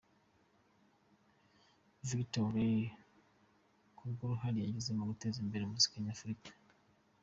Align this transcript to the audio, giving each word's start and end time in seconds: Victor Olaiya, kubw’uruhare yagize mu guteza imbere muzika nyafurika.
Victor 2.07 2.43
Olaiya, 2.47 2.97
kubw’uruhare 3.95 4.59
yagize 4.61 4.89
mu 4.97 5.03
guteza 5.09 5.37
imbere 5.45 5.63
muzika 5.71 5.95
nyafurika. 6.03 6.49